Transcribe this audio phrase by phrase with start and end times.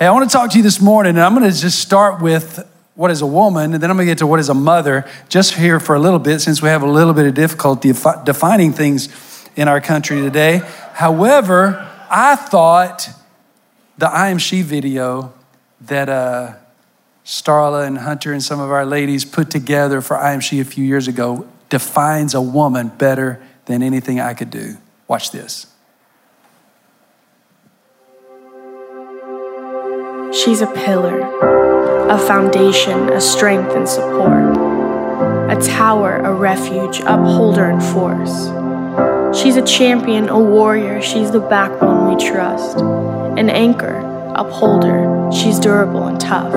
[0.00, 2.22] Hey, I want to talk to you this morning, and I'm going to just start
[2.22, 4.54] with what is a woman, and then I'm going to get to what is a
[4.54, 7.92] mother, just here for a little bit, since we have a little bit of difficulty
[8.24, 9.10] defining things
[9.56, 10.62] in our country today.
[10.94, 13.10] However, I thought
[13.98, 15.34] the I Am She video
[15.82, 16.54] that uh,
[17.26, 20.64] Starla and Hunter and some of our ladies put together for I Am She a
[20.64, 24.78] few years ago defines a woman better than anything I could do.
[25.08, 25.66] Watch this.
[30.32, 31.18] She's a pillar,
[32.08, 34.56] a foundation, a strength and support,
[35.50, 38.46] a tower, a refuge, upholder and force.
[39.36, 43.98] She's a champion, a warrior, she's the backbone we trust, an anchor,
[44.36, 46.52] upholder, she's durable and tough.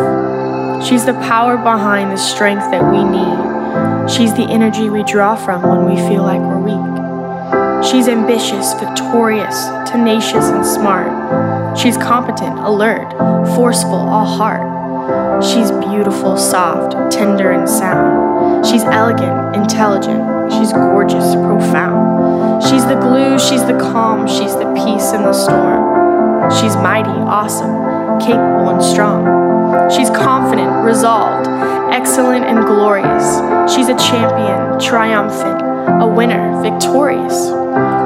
[0.86, 4.08] She's the power behind the strength that we need.
[4.08, 7.84] She's the energy we draw from when we feel like we're weak.
[7.84, 11.43] She's ambitious, victorious, tenacious, and smart.
[11.76, 13.12] She's competent, alert,
[13.56, 15.44] forceful, all heart.
[15.44, 18.66] She's beautiful, soft, tender, and sound.
[18.66, 20.52] She's elegant, intelligent.
[20.54, 22.64] She's gorgeous, profound.
[22.64, 26.52] She's the glue, she's the calm, she's the peace in the storm.
[26.52, 29.90] She's mighty, awesome, capable, and strong.
[29.90, 31.48] She's confident, resolved,
[31.92, 33.40] excellent, and glorious.
[33.74, 35.62] She's a champion, triumphant,
[36.02, 37.48] a winner, victorious.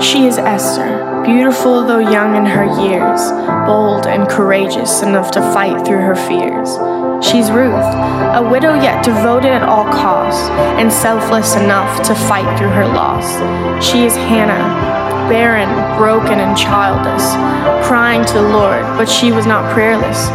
[0.03, 3.19] She is Esther, beautiful though young in her years,
[3.67, 6.71] bold and courageous enough to fight through her fears.
[7.19, 7.91] She's Ruth,
[8.31, 13.27] a widow yet devoted at all costs, and selfless enough to fight through her loss.
[13.83, 15.67] She is Hannah, barren,
[15.97, 17.35] broken, and childless,
[17.85, 20.29] crying to the Lord, but she was not prayerless.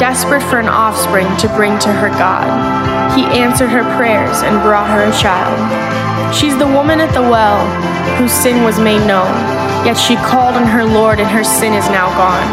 [0.00, 4.90] Desperate for an offspring to bring to her God, He answered her prayers and brought
[4.90, 6.34] her a child.
[6.34, 7.62] She's the woman at the well
[8.18, 9.53] whose sin was made known,
[9.84, 12.48] yet she called on her Lord and her sin is now gone.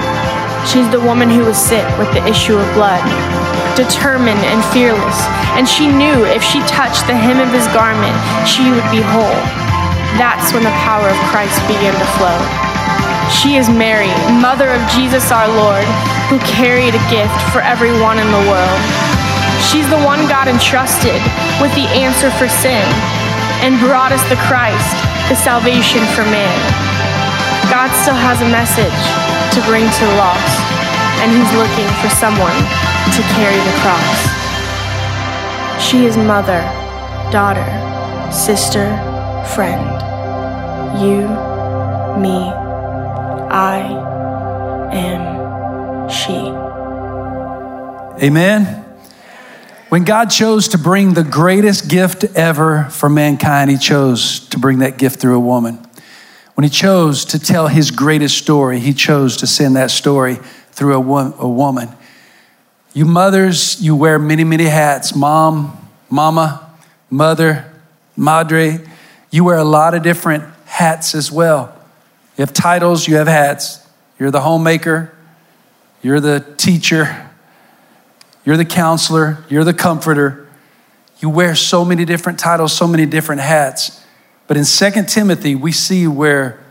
[0.68, 3.02] She's the woman who was sick with the issue of blood,
[3.74, 5.18] determined and fearless,
[5.58, 8.14] and she knew if she touched the hem of his garment,
[8.46, 9.42] she would be whole.
[10.22, 12.38] That's when the power of Christ began to flow.
[13.32, 14.12] She is Mary,
[14.44, 15.88] mother of Jesus our Lord,
[16.28, 18.82] who carried a gift for everyone in the world.
[19.72, 21.18] She's the one God entrusted
[21.64, 22.86] with the answer for sin
[23.64, 24.94] and brought us the Christ,
[25.30, 26.81] the salvation for man.
[27.72, 29.00] God still has a message
[29.56, 30.60] to bring to the lost,
[31.24, 32.52] and He's looking for someone
[33.16, 34.20] to carry the cross.
[35.82, 36.60] She is mother,
[37.32, 37.64] daughter,
[38.30, 38.92] sister,
[39.56, 39.88] friend.
[41.02, 41.30] You,
[42.22, 42.52] me,
[43.50, 43.80] I
[44.92, 46.52] am she.
[48.22, 48.84] Amen.
[49.88, 54.80] When God chose to bring the greatest gift ever for mankind, He chose to bring
[54.80, 55.80] that gift through a woman.
[56.56, 60.36] When He chose to tell His greatest story, He chose to send that story
[60.72, 61.90] through a, wo- a woman.
[62.94, 65.78] You mothers, you wear many, many hats mom,
[66.10, 66.70] mama,
[67.10, 67.72] mother,
[68.18, 68.80] madre.
[69.30, 71.74] You wear a lot of different hats as well.
[72.38, 73.86] You have titles, you have hats.
[74.20, 75.14] You're the homemaker,
[76.04, 77.30] you're the teacher,
[78.46, 80.48] you're the counselor, you're the comforter.
[81.20, 84.01] You wear so many different titles, so many different hats.
[84.52, 86.62] But in 2 Timothy, we see where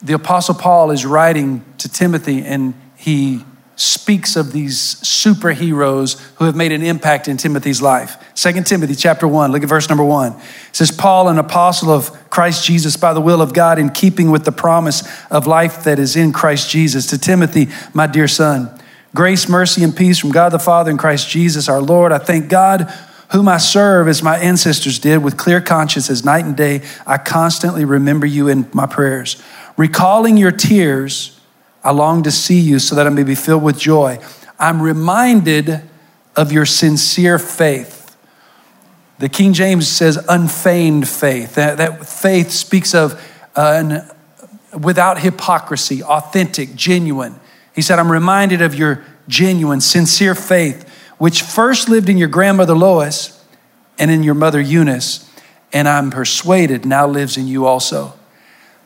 [0.00, 3.44] the Apostle Paul is writing to Timothy and he
[3.74, 8.16] speaks of these superheroes who have made an impact in Timothy's life.
[8.36, 10.34] 2 Timothy chapter 1, look at verse number 1.
[10.34, 10.38] It
[10.70, 14.44] says, Paul, an apostle of Christ Jesus by the will of God, in keeping with
[14.44, 15.02] the promise
[15.32, 18.70] of life that is in Christ Jesus, to Timothy, my dear son
[19.16, 22.12] Grace, mercy, and peace from God the Father and Christ Jesus our Lord.
[22.12, 22.92] I thank God
[23.34, 26.82] whom I serve as my ancestors did with clear consciences night and day.
[27.04, 29.42] I constantly remember you in my prayers.
[29.76, 31.40] Recalling your tears,
[31.82, 34.20] I long to see you so that I may be filled with joy.
[34.56, 35.82] I'm reminded
[36.36, 38.16] of your sincere faith.
[39.18, 41.56] The King James says unfeigned faith.
[41.56, 43.14] That, that faith speaks of
[43.56, 47.34] uh, an, without hypocrisy, authentic, genuine.
[47.74, 50.88] He said, I'm reminded of your genuine, sincere faith,
[51.24, 53.42] which first lived in your grandmother Lois
[53.98, 55.26] and in your mother Eunice,
[55.72, 58.12] and I'm persuaded now lives in you also.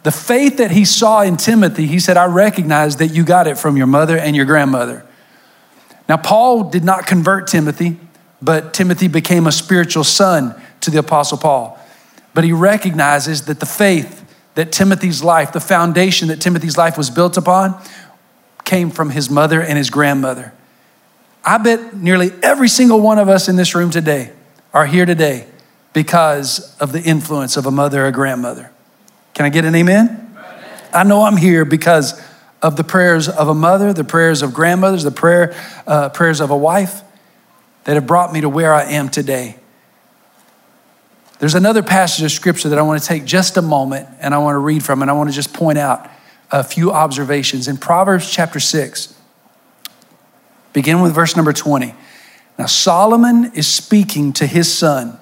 [0.05, 3.59] The faith that he saw in Timothy, he said, I recognize that you got it
[3.59, 5.05] from your mother and your grandmother.
[6.09, 7.99] Now, Paul did not convert Timothy,
[8.41, 11.77] but Timothy became a spiritual son to the Apostle Paul.
[12.35, 14.25] But he recognizes that the faith
[14.55, 17.83] that Timothy's life, the foundation that Timothy's life was built upon,
[18.65, 20.53] came from his mother and his grandmother.
[21.45, 24.33] I bet nearly every single one of us in this room today
[24.73, 25.47] are here today
[25.93, 28.71] because of the influence of a mother or a grandmother.
[29.35, 30.37] Can I get an amen?
[30.93, 32.21] I know I'm here because
[32.63, 35.55] of the prayers of a mother, the prayers of grandmothers, the prayer,
[35.87, 37.03] uh, prayers of a wife
[37.85, 39.57] that have brought me to where I am today.
[41.39, 44.39] There's another passage of scripture that I want to take just a moment and I
[44.39, 46.11] want to read from, and I want to just point out
[46.51, 47.69] a few observations.
[47.69, 49.18] In Proverbs chapter 6,
[50.79, 51.93] begin with verse number 20.
[52.57, 55.19] Now, Solomon is speaking to his son,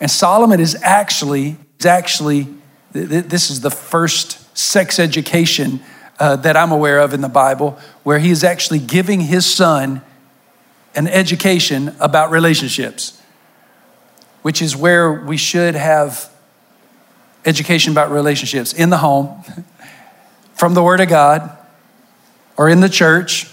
[0.00, 2.48] and Solomon is actually, is actually
[2.90, 5.80] this is the first sex education
[6.18, 10.02] uh, that I'm aware of in the Bible, where he is actually giving his son
[10.96, 13.22] an education about relationships,
[14.42, 16.28] which is where we should have
[17.44, 19.44] education about relationships in the home,
[20.54, 21.56] from the Word of God,
[22.56, 23.52] or in the church,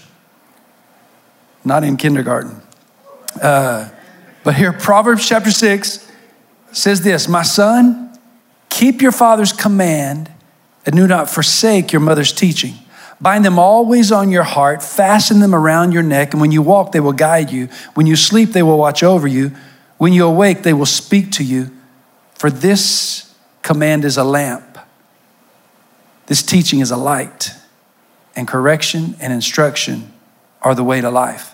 [1.64, 2.60] not in kindergarten.
[3.40, 3.88] Uh,
[4.42, 6.10] but here, Proverbs chapter 6
[6.72, 8.16] says this My son,
[8.68, 10.30] keep your father's command
[10.86, 12.74] and do not forsake your mother's teaching.
[13.20, 16.92] Bind them always on your heart, fasten them around your neck, and when you walk,
[16.92, 17.68] they will guide you.
[17.94, 19.52] When you sleep, they will watch over you.
[19.96, 21.70] When you awake, they will speak to you.
[22.34, 24.78] For this command is a lamp,
[26.26, 27.52] this teaching is a light,
[28.36, 30.12] and correction and instruction
[30.60, 31.53] are the way to life.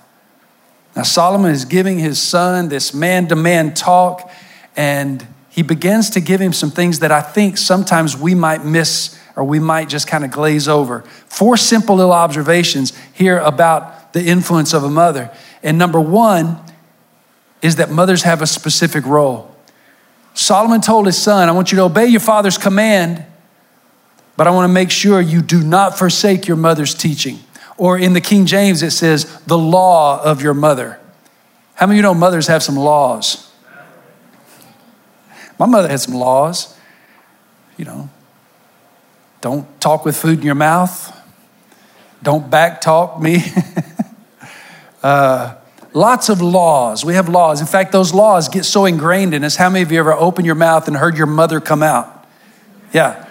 [0.96, 4.30] Now, Solomon is giving his son this man to man talk,
[4.76, 9.18] and he begins to give him some things that I think sometimes we might miss
[9.36, 11.00] or we might just kind of glaze over.
[11.26, 15.30] Four simple little observations here about the influence of a mother.
[15.62, 16.60] And number one
[17.62, 19.54] is that mothers have a specific role.
[20.34, 23.24] Solomon told his son, I want you to obey your father's command,
[24.36, 27.38] but I want to make sure you do not forsake your mother's teaching.
[27.80, 31.00] Or in the King James, it says, the law of your mother.
[31.76, 33.50] How many of you know mothers have some laws?
[35.58, 36.76] My mother had some laws.
[37.78, 38.10] You know,
[39.40, 41.10] don't talk with food in your mouth.
[42.22, 43.38] Don't back talk me.
[45.02, 45.54] uh,
[45.94, 47.02] lots of laws.
[47.02, 47.62] We have laws.
[47.62, 49.56] In fact, those laws get so ingrained in us.
[49.56, 52.26] How many of you ever opened your mouth and heard your mother come out?
[52.92, 53.26] Yeah.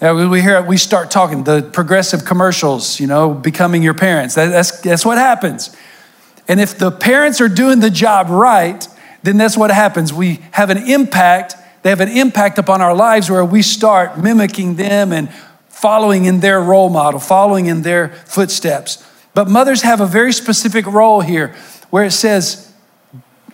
[0.00, 4.36] Yeah, we hear we start talking the progressive commercials, you know, becoming your parents.
[4.36, 5.74] That, that's that's what happens.
[6.46, 8.86] And if the parents are doing the job right,
[9.24, 10.12] then that's what happens.
[10.12, 14.74] We have an impact they have an impact upon our lives where we start mimicking
[14.74, 15.32] them and
[15.68, 19.04] following in their role model, following in their footsteps.
[19.32, 21.54] But mothers have a very specific role here
[21.90, 22.72] where it says,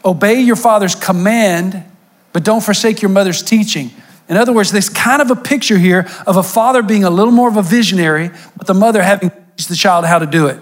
[0.04, 1.84] obey your father's command,
[2.32, 3.90] but don't forsake your mother's teaching.
[4.28, 7.32] In other words, there's kind of a picture here of a father being a little
[7.32, 10.46] more of a visionary, but the mother having to teach the child how to do
[10.46, 10.58] it.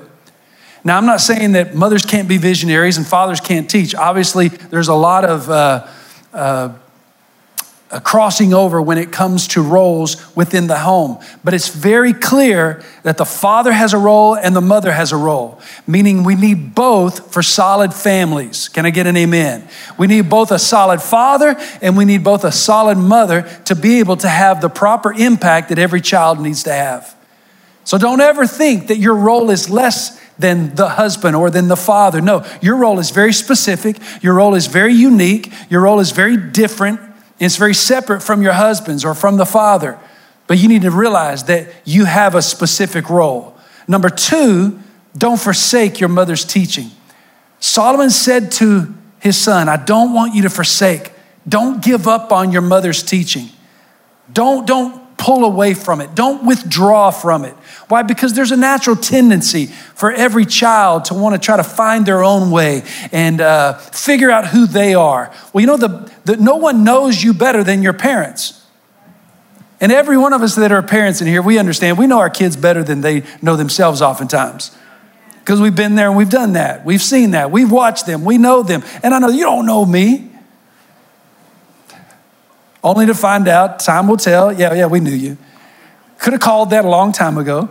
[0.85, 3.95] Now, I'm not saying that mothers can't be visionaries and fathers can't teach.
[3.95, 5.87] Obviously, there's a lot of uh,
[6.33, 6.75] uh,
[8.01, 11.19] crossing over when it comes to roles within the home.
[11.45, 15.17] But it's very clear that the father has a role and the mother has a
[15.17, 18.69] role, meaning we need both for solid families.
[18.69, 19.69] Can I get an amen?
[19.99, 23.99] We need both a solid father and we need both a solid mother to be
[23.99, 27.15] able to have the proper impact that every child needs to have.
[27.85, 31.77] So don't ever think that your role is less than the husband or than the
[31.77, 32.21] father.
[32.21, 33.97] No, your role is very specific.
[34.23, 35.53] Your role is very unique.
[35.69, 37.01] Your role is very different
[37.45, 39.99] it's very separate from your husband's or from the father.
[40.47, 43.57] But you need to realize that you have a specific role.
[43.89, 44.79] Number two,
[45.17, 46.91] don't forsake your mother's teaching.
[47.61, 51.13] Solomon said to his son, I don't want you to forsake.
[51.49, 53.49] Don't give up on your mother's teaching.
[54.33, 56.15] Don't, don't pull away from it.
[56.15, 57.55] Don't withdraw from it.
[57.89, 58.03] Why?
[58.03, 62.25] Because there's a natural tendency for every child to want to try to find their
[62.25, 65.33] own way and uh, figure out who they are.
[65.53, 68.65] Well, you know, the, the, no one knows you better than your parents.
[69.81, 72.31] And every one of us that are parents in here, we understand, we know our
[72.31, 74.77] kids better than they know themselves oftentimes.
[75.41, 76.85] Because we've been there and we've done that.
[76.85, 77.51] We've seen that.
[77.51, 78.25] We've watched them.
[78.25, 78.85] We know them.
[79.03, 80.31] And I know you don't know me.
[82.85, 85.37] Only to find out, time will tell, yeah, yeah, we knew you.
[86.19, 87.69] Could have called that a long time ago,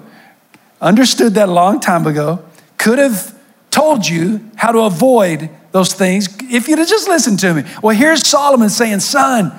[0.82, 2.44] understood that a long time ago,
[2.78, 3.34] could have
[3.72, 7.64] told you how to avoid those things if you'd have just listened to me.
[7.82, 9.52] Well, here's Solomon saying, Son,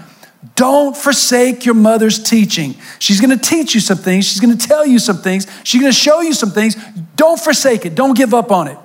[0.54, 2.75] don't forsake your mother's teaching.
[2.99, 4.26] She's going to teach you some things.
[4.26, 5.47] She's going to tell you some things.
[5.64, 6.76] She's going to show you some things.
[7.16, 7.95] Don't forsake it.
[7.95, 8.78] Don't give up on it.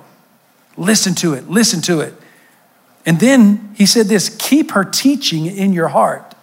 [0.76, 1.48] Listen to it.
[1.48, 2.14] Listen to it.
[3.04, 6.34] And then he said this keep her teaching in your heart.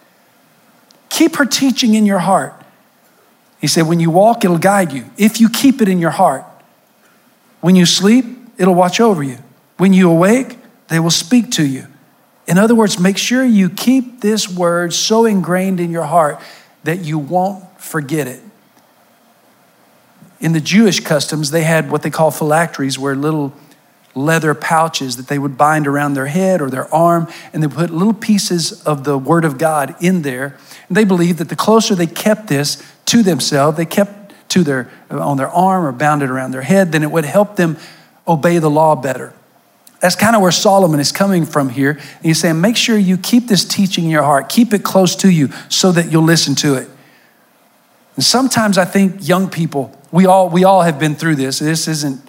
[1.09, 2.53] Keep her teaching in your heart.
[3.61, 5.05] He said, when you walk, it'll guide you.
[5.17, 6.43] If you keep it in your heart,
[7.61, 8.25] when you sleep,
[8.57, 9.38] it'll watch over you.
[9.77, 10.57] When you awake,
[10.88, 11.88] they will speak to you.
[12.47, 16.39] In other words, make sure you keep this word so ingrained in your heart
[16.83, 18.41] that you won't forget it.
[20.39, 23.53] in the Jewish customs, they had what they call phylacteries, where little
[24.13, 27.89] leather pouches that they would bind around their head or their arm, and they put
[27.89, 30.57] little pieces of the Word of God in there.
[30.88, 34.89] And they believed that the closer they kept this to themselves, they kept to their
[35.09, 37.77] on their arm or bound it around their head, then it would help them
[38.27, 39.34] obey the law better.
[40.00, 41.91] That's kind of where Solomon is coming from here.
[41.91, 45.15] And he's saying, make sure you keep this teaching in your heart, keep it close
[45.17, 46.88] to you so that you'll listen to it.
[48.15, 51.60] And sometimes I think young people, we all, we all have been through this.
[51.60, 52.22] This isn't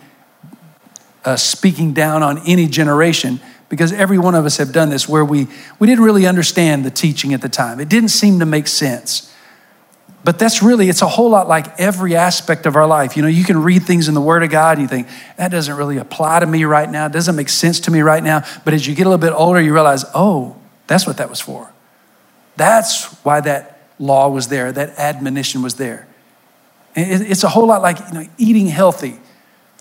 [1.24, 5.24] uh, speaking down on any generation because every one of us have done this where
[5.24, 5.48] we,
[5.78, 7.80] we didn't really understand the teaching at the time.
[7.80, 9.32] It didn't seem to make sense.
[10.26, 13.16] But that's really, it's a whole lot like every aspect of our life.
[13.16, 15.06] You know, you can read things in the Word of God and you think,
[15.36, 17.06] that doesn't really apply to me right now.
[17.06, 18.42] It doesn't make sense to me right now.
[18.64, 20.56] But as you get a little bit older, you realize, oh,
[20.88, 21.72] that's what that was for.
[22.56, 26.08] That's why that law was there, that admonition was there.
[26.96, 29.20] It's a whole lot like you know, eating healthy.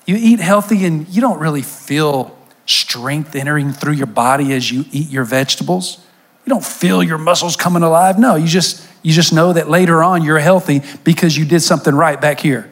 [0.06, 2.38] You eat healthy and you don't really feel
[2.68, 6.05] strength entering through your body as you eat your vegetables.
[6.46, 8.20] You don't feel your muscles coming alive.
[8.20, 11.94] No, you just you just know that later on you're healthy because you did something
[11.94, 12.72] right back here.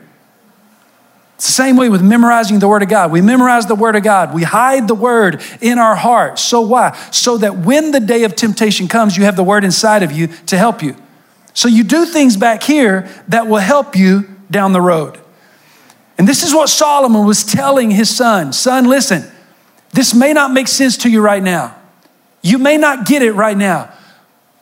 [1.35, 3.11] It's the same way with memorizing the Word of God.
[3.11, 4.33] We memorize the Word of God.
[4.33, 6.39] We hide the Word in our heart.
[6.39, 6.97] So why?
[7.11, 10.27] So that when the day of temptation comes, you have the Word inside of you
[10.45, 10.95] to help you.
[11.53, 15.19] So you do things back here that will help you down the road.
[16.17, 19.29] And this is what Solomon was telling his son Son, listen,
[19.91, 21.75] this may not make sense to you right now.
[22.43, 23.91] You may not get it right now,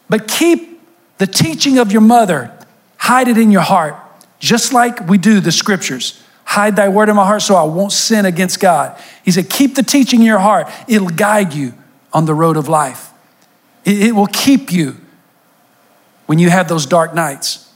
[0.07, 0.79] but keep
[1.17, 2.57] the teaching of your mother,
[2.95, 3.95] hide it in your heart,
[4.39, 6.23] just like we do the scriptures.
[6.45, 8.99] Hide thy word in my heart so I won't sin against God.
[9.23, 10.67] He said, Keep the teaching in your heart.
[10.87, 11.73] It'll guide you
[12.13, 13.11] on the road of life.
[13.85, 14.97] It, will keep you
[16.27, 17.71] when you have those dark nights.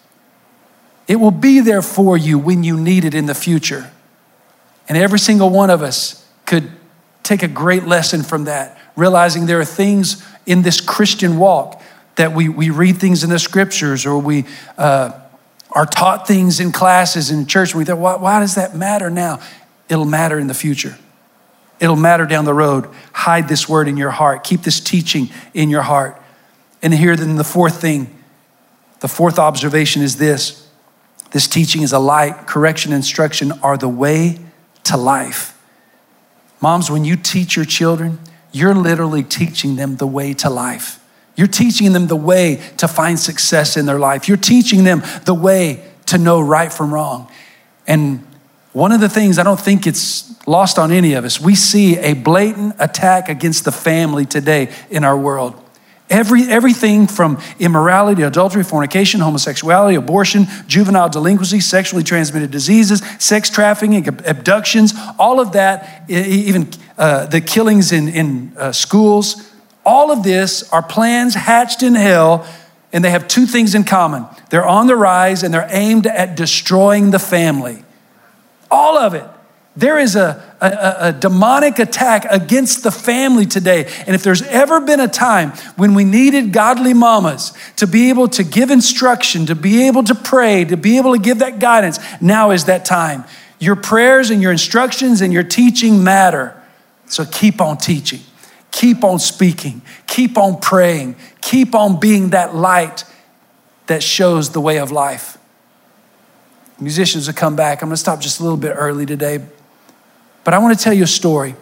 [1.08, 3.92] It will be there for you when you need it in the future.
[4.88, 6.72] And every single one of us could
[7.24, 11.82] take a great lesson from that, realizing there are things in this Christian walk
[12.16, 14.46] that we, we read things in the scriptures or we
[14.78, 15.12] uh,
[15.72, 17.72] are taught things in classes in church.
[17.72, 19.40] And we think, why, why does that matter now?
[19.90, 20.98] It'll matter in the future.
[21.80, 22.90] It'll matter down the road.
[23.12, 24.44] Hide this word in your heart.
[24.44, 26.22] Keep this teaching in your heart.
[26.82, 28.16] And here, then, the fourth thing,
[29.02, 30.66] the fourth observation is this
[31.32, 34.40] this teaching is a light, correction, instruction are the way
[34.86, 35.60] to life.
[36.62, 38.20] Moms, when you teach your children,
[38.56, 41.04] you're literally teaching them the way to life.
[41.36, 44.30] You're teaching them the way to find success in their life.
[44.30, 47.30] You're teaching them the way to know right from wrong.
[47.86, 48.26] And
[48.72, 51.98] one of the things I don't think it's lost on any of us, we see
[51.98, 55.62] a blatant attack against the family today in our world.
[56.10, 64.08] Every, everything from immorality, adultery, fornication, homosexuality, abortion, juvenile delinquency, sexually transmitted diseases, sex trafficking,
[64.08, 69.52] abductions, all of that, even uh, the killings in, in uh, schools,
[69.86, 72.48] all of this are plans hatched in hell,
[72.92, 76.38] and they have two things in common they're on the rise and they're aimed at
[76.38, 77.84] destroying the family.
[78.72, 79.26] All of it.
[79.76, 83.92] There is a, a, a, demonic attack against the family today.
[84.08, 88.30] And if there's ever been a time when we needed godly mamas to be able
[88.30, 92.00] to give instruction, to be able to pray, to be able to give that guidance,
[92.22, 93.26] now is that time.
[93.60, 96.56] Your prayers and your instructions and your teaching matter.
[97.08, 98.22] So keep on teaching.
[98.76, 103.06] Keep on speaking, keep on praying, keep on being that light
[103.88, 105.38] that shows the way of life.
[106.78, 107.82] Musicians will come back.
[107.82, 109.40] I'm going to stop just a little bit early today,
[110.44, 111.56] but I want to tell you a story.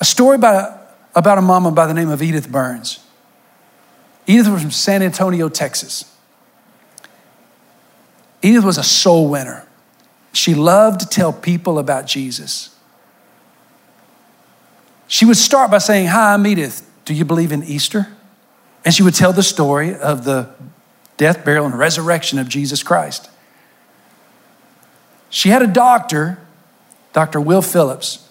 [0.00, 2.98] A story about, about a mama by the name of Edith Burns.
[4.26, 6.12] Edith was from San Antonio, Texas.
[8.42, 9.64] Edith was a soul winner.
[10.32, 12.71] She loved to tell people about Jesus.
[15.12, 16.90] She would start by saying, Hi, I'm Edith.
[17.04, 18.08] Do you believe in Easter?
[18.82, 20.48] And she would tell the story of the
[21.18, 23.28] death, burial, and resurrection of Jesus Christ.
[25.28, 26.38] She had a doctor,
[27.12, 27.42] Dr.
[27.42, 28.26] Will Phillips.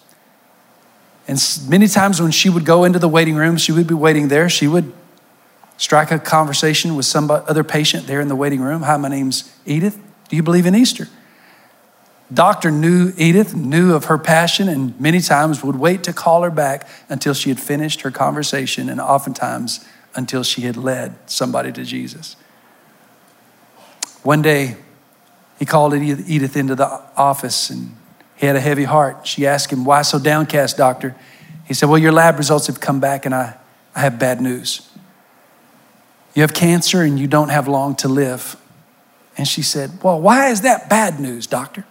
[1.28, 4.26] And many times when she would go into the waiting room, she would be waiting
[4.26, 4.48] there.
[4.48, 4.92] She would
[5.76, 8.82] strike a conversation with some other patient there in the waiting room.
[8.82, 10.00] Hi, my name's Edith.
[10.28, 11.06] Do you believe in Easter?
[12.32, 16.50] Doctor knew Edith, knew of her passion, and many times would wait to call her
[16.50, 19.84] back until she had finished her conversation, and oftentimes
[20.14, 22.36] until she had led somebody to Jesus.
[24.22, 24.76] One day,
[25.58, 26.86] he called Edith into the
[27.16, 27.96] office and
[28.36, 29.26] he had a heavy heart.
[29.26, 31.14] She asked him, Why so downcast, doctor?
[31.66, 33.56] He said, Well, your lab results have come back and I,
[33.94, 34.88] I have bad news.
[36.34, 38.56] You have cancer and you don't have long to live.
[39.36, 41.84] And she said, Well, why is that bad news, doctor?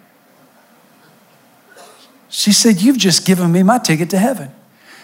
[2.32, 4.50] She said, You've just given me my ticket to heaven.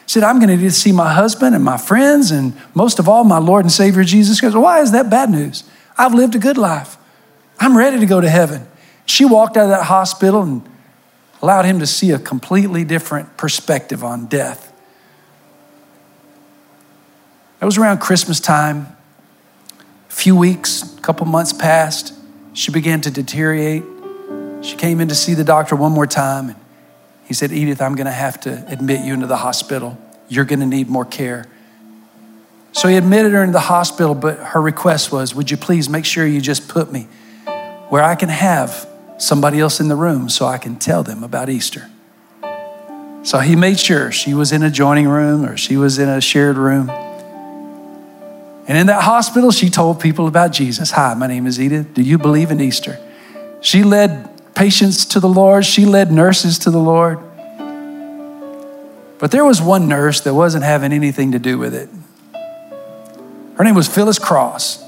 [0.07, 3.25] She said, I'm going to see my husband and my friends and most of all,
[3.25, 4.55] my Lord and Savior Jesus Christ.
[4.55, 5.65] Why is that bad news?
[5.97, 6.97] I've lived a good life.
[7.59, 8.65] I'm ready to go to heaven.
[9.05, 10.61] She walked out of that hospital and
[11.41, 14.71] allowed him to see a completely different perspective on death.
[17.61, 18.95] It was around Christmas time.
[20.09, 22.13] A few weeks, a couple months passed.
[22.53, 23.83] She began to deteriorate.
[24.61, 26.49] She came in to see the doctor one more time.
[26.49, 26.57] And
[27.27, 29.97] he said, Edith, I'm going to have to admit you into the hospital.
[30.29, 31.45] You're going to need more care.
[32.71, 36.05] So he admitted her into the hospital, but her request was, Would you please make
[36.05, 37.07] sure you just put me
[37.89, 41.49] where I can have somebody else in the room so I can tell them about
[41.49, 41.89] Easter?
[43.23, 46.21] So he made sure she was in a joining room or she was in a
[46.21, 46.89] shared room.
[48.67, 50.91] And in that hospital, she told people about Jesus.
[50.91, 51.93] Hi, my name is Edith.
[51.93, 52.97] Do you believe in Easter?
[53.59, 57.19] She led patients to the Lord, she led nurses to the Lord.
[59.19, 61.89] But there was one nurse that wasn't having anything to do with it.
[63.55, 64.83] Her name was Phyllis Cross.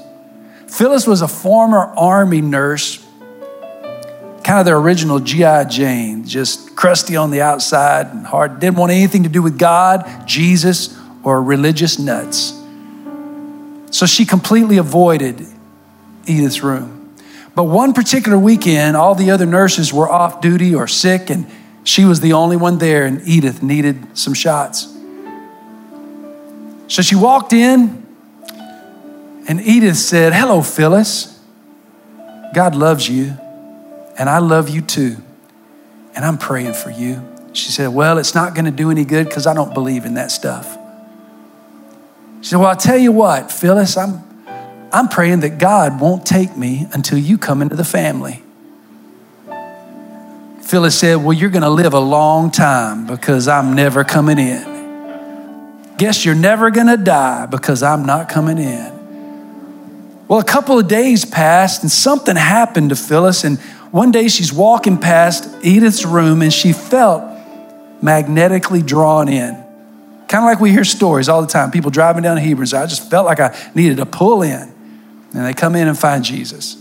[0.66, 3.04] Phyllis was a former Army nurse,
[4.42, 5.64] kind of the original G.I.
[5.64, 10.26] Jane, just crusty on the outside and hard, didn't want anything to do with God,
[10.26, 12.54] Jesus, or religious nuts.
[13.92, 15.46] So she completely avoided
[16.26, 16.99] Edith's room.
[17.54, 21.46] But one particular weekend, all the other nurses were off duty or sick, and
[21.84, 24.86] she was the only one there, and Edith needed some shots.
[26.86, 28.06] So she walked in,
[29.48, 31.38] and Edith said, Hello, Phyllis.
[32.52, 33.36] God loves you,
[34.18, 35.16] and I love you too,
[36.14, 37.26] and I'm praying for you.
[37.52, 40.14] She said, Well, it's not going to do any good because I don't believe in
[40.14, 40.76] that stuff.
[42.40, 44.22] She said, Well, I'll tell you what, Phyllis, I'm,
[44.92, 48.42] I'm praying that God won't take me until you come into the family.
[50.62, 55.94] Phyllis said, Well, you're going to live a long time because I'm never coming in.
[55.98, 60.26] Guess you're never going to die because I'm not coming in.
[60.28, 63.42] Well, a couple of days passed and something happened to Phyllis.
[63.44, 63.58] And
[63.90, 67.24] one day she's walking past Edith's room and she felt
[68.00, 69.54] magnetically drawn in.
[70.28, 71.72] Kind of like we hear stories all the time.
[71.72, 72.68] People driving down Hebron.
[72.72, 74.72] I just felt like I needed to pull in.
[75.32, 76.76] And they come in and find Jesus.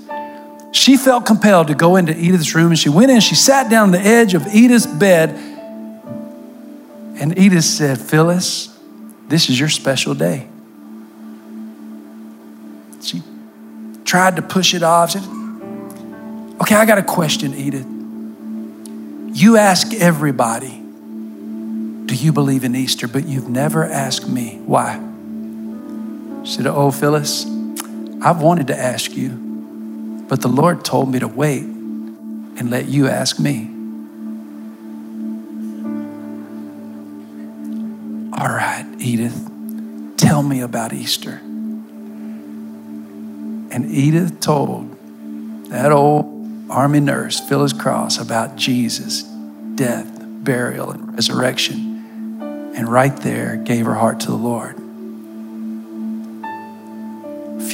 [0.71, 3.83] She felt compelled to go into Edith's room and she went in, she sat down
[3.83, 5.31] on the edge of Edith's bed.
[7.19, 8.77] And Edith said, Phyllis,
[9.27, 10.47] this is your special day.
[13.01, 13.21] She
[14.05, 15.11] tried to push it off.
[15.11, 15.23] Said,
[16.61, 17.85] okay, I got a question, Edith.
[19.35, 20.81] You ask everybody,
[22.05, 23.07] do you believe in Easter?
[23.07, 24.59] But you've never asked me.
[24.65, 24.95] Why?
[26.43, 27.45] She said, Oh, Phyllis,
[28.21, 29.29] I've wanted to ask you,
[30.27, 33.71] but the Lord told me to wait and let you ask me.
[38.37, 39.49] All right, Edith,
[40.17, 41.41] tell me about Easter.
[43.71, 44.97] And Edith told
[45.69, 49.23] that old army nurse, Phyllis Cross, about Jesus'
[49.75, 52.71] death, burial, and resurrection.
[52.75, 54.75] And right there gave her heart to the Lord.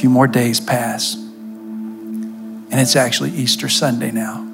[0.06, 4.46] Few more days pass, and it's actually Easter Sunday now.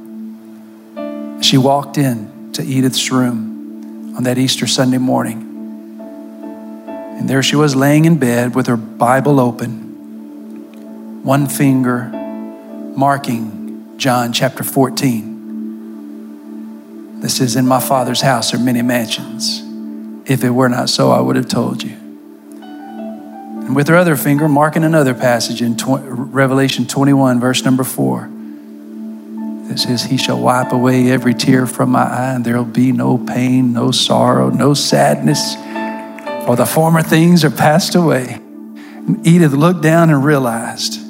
[1.43, 5.43] She walked in to Edith's room on that Easter Sunday morning.
[7.19, 12.09] And there she was laying in bed with her Bible open, one finger
[12.97, 17.21] marking John chapter 14.
[17.21, 19.62] This is In my Father's house are many mansions.
[20.25, 22.02] If it were not so, I would have told you.
[23.66, 28.29] And with her other finger marking another passage in tw- Revelation 21, verse number 4.
[29.70, 33.16] It says, He shall wipe away every tear from my eye, and there'll be no
[33.16, 35.55] pain, no sorrow, no sadness,
[36.44, 38.35] for the former things are passed away.
[38.35, 41.01] And Edith looked down and realized,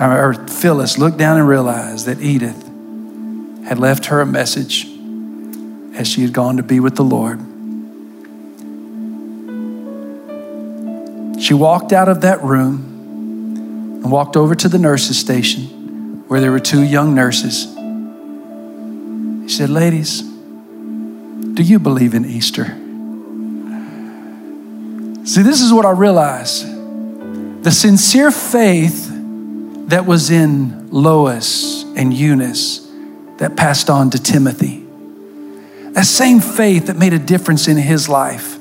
[0.00, 2.62] or Phyllis looked down and realized that Edith
[3.66, 4.86] had left her a message
[5.94, 7.40] as she had gone to be with the Lord.
[11.40, 16.50] She walked out of that room and walked over to the nurse's station where there
[16.50, 17.66] were two young nurses.
[19.50, 22.66] She said, Ladies, do you believe in Easter?
[25.24, 26.66] See, this is what I realized.
[27.62, 29.08] The sincere faith
[29.88, 32.88] that was in Lois and Eunice
[33.38, 34.84] that passed on to Timothy.
[35.92, 38.57] That same faith that made a difference in his life.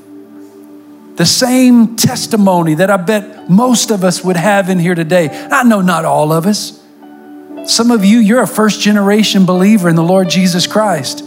[1.17, 5.29] The same testimony that I bet most of us would have in here today.
[5.29, 6.79] I know not all of us.
[7.65, 11.23] Some of you, you're a first generation believer in the Lord Jesus Christ,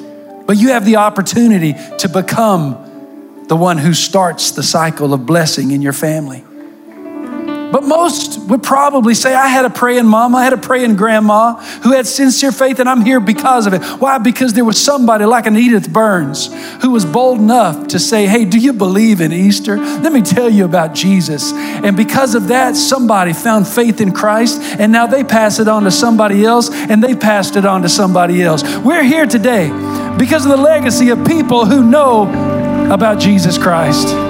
[0.47, 5.73] but you have the opportunity to become the one who starts the cycle of blessing
[5.73, 6.45] in your family.
[7.73, 11.55] But most would probably say, I had a praying mom, I had a praying grandma
[11.83, 13.83] who had sincere faith, and I'm here because of it.
[13.83, 14.19] Why?
[14.19, 16.51] Because there was somebody like an Edith Burns
[16.83, 19.77] who was bold enough to say, Hey, do you believe in Easter?
[19.77, 21.53] Let me tell you about Jesus.
[21.53, 25.85] And because of that, somebody found faith in Christ, and now they pass it on
[25.85, 28.63] to somebody else, and they passed it on to somebody else.
[28.79, 29.69] We're here today
[30.19, 32.23] because of the legacy of people who know
[32.93, 34.30] about Jesus Christ.